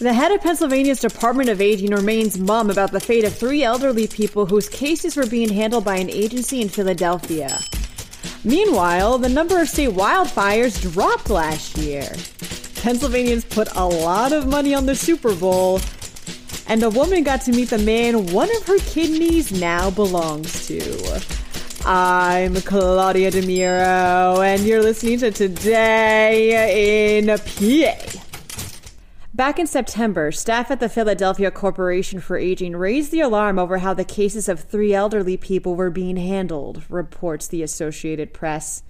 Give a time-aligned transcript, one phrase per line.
[0.00, 4.06] The head of Pennsylvania's Department of Aging remains mum about the fate of three elderly
[4.06, 7.58] people whose cases were being handled by an agency in Philadelphia.
[8.42, 12.10] Meanwhile, the number of state wildfires dropped last year.
[12.76, 15.82] Pennsylvanians put a lot of money on the Super Bowl,
[16.66, 20.80] and a woman got to meet the man one of her kidneys now belongs to.
[21.84, 28.09] I'm Claudia DeMiro, and you're listening to Today in PA.
[29.40, 33.94] Back in September, staff at the Philadelphia Corporation for Aging raised the alarm over how
[33.94, 38.82] the cases of three elderly people were being handled, reports the Associated Press.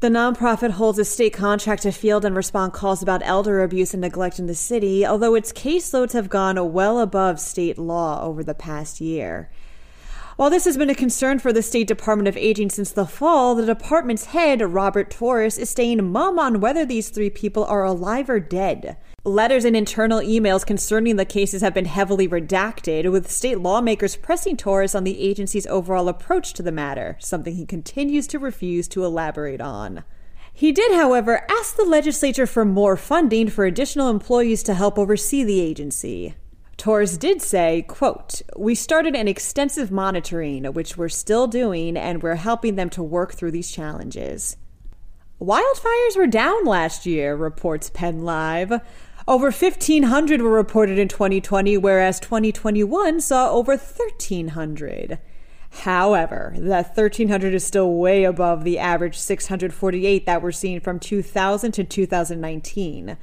[0.00, 4.00] The nonprofit holds a state contract to field and respond calls about elder abuse and
[4.00, 8.52] neglect in the city, although its caseloads have gone well above state law over the
[8.52, 9.48] past year.
[10.34, 13.54] While this has been a concern for the State Department of Aging since the fall,
[13.54, 18.28] the department's head, Robert Torres, is staying mum on whether these three people are alive
[18.28, 18.96] or dead.
[19.26, 24.56] Letters and internal emails concerning the cases have been heavily redacted, with state lawmakers pressing
[24.56, 29.04] Torres on the agency's overall approach to the matter, something he continues to refuse to
[29.04, 30.04] elaborate on.
[30.52, 35.42] He did, however, ask the legislature for more funding for additional employees to help oversee
[35.42, 36.36] the agency.
[36.76, 42.36] Torres did say, quote, We started an extensive monitoring, which we're still doing, and we're
[42.36, 44.56] helping them to work through these challenges.
[45.40, 48.80] Wildfires were down last year, reports Penn Live.
[49.28, 55.18] Over 1,500 were reported in 2020, whereas 2021 saw over 1,300.
[55.80, 61.72] However, that 1,300 is still way above the average 648 that we're seeing from 2000
[61.72, 63.16] to 2019.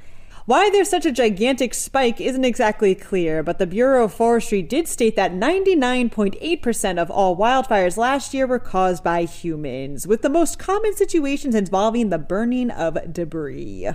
[0.44, 4.86] Why there's such a gigantic spike isn't exactly clear, but the Bureau of Forestry did
[4.86, 10.58] state that 99.8% of all wildfires last year were caused by humans, with the most
[10.58, 13.88] common situations involving the burning of debris.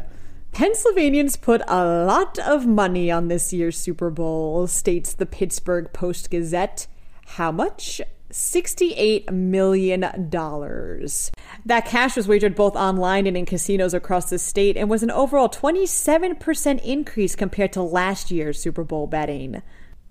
[0.52, 6.30] Pennsylvanians put a lot of money on this year's Super Bowl, states the Pittsburgh Post
[6.30, 6.88] Gazette.
[7.26, 8.02] How much?
[8.32, 10.02] $68 million.
[10.02, 15.12] That cash was wagered both online and in casinos across the state and was an
[15.12, 19.62] overall 27% increase compared to last year's Super Bowl betting.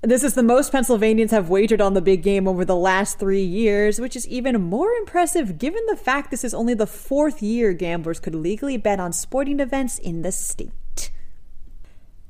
[0.00, 3.42] This is the most Pennsylvanians have wagered on the big game over the last three
[3.42, 7.72] years, which is even more impressive given the fact this is only the fourth year
[7.72, 11.10] gamblers could legally bet on sporting events in the state.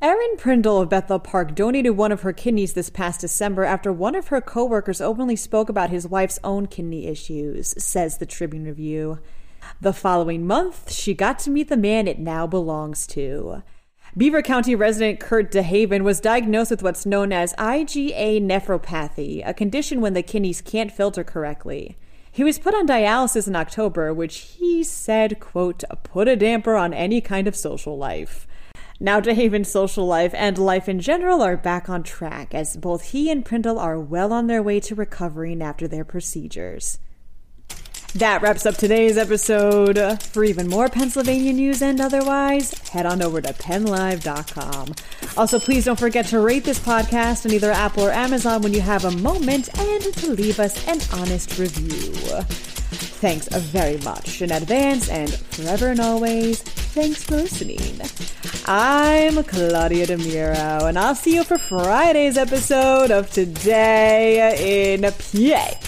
[0.01, 4.15] Erin Prindle of Bethel Park donated one of her kidneys this past December after one
[4.15, 9.19] of her coworkers openly spoke about his wife's own kidney issues, says the Tribune Review.
[9.79, 13.63] The following month, she got to meet the man it now belongs to.
[14.17, 20.01] Beaver County resident Kurt DeHaven was diagnosed with what's known as IgA nephropathy, a condition
[20.01, 21.97] when the kidneys can't filter correctly.
[22.33, 26.95] He was put on dialysis in October, which he said, quote, put a damper on
[26.95, 28.47] any kind of social life.
[28.99, 33.31] Now, DeHaven's social life and life in general are back on track, as both he
[33.31, 36.99] and Prindle are well on their way to recovering after their procedures.
[38.15, 40.23] That wraps up today's episode.
[40.23, 44.95] For even more Pennsylvania news and otherwise, head on over to pennlive.com.
[45.37, 48.81] Also, please don't forget to rate this podcast on either Apple or Amazon when you
[48.81, 52.13] have a moment and to leave us an honest review.
[53.21, 58.01] Thanks very much in advance and forever and always, thanks for listening.
[58.67, 65.88] I'm Claudia DeMiro, and I'll see you for Friday's episode of Today in PA.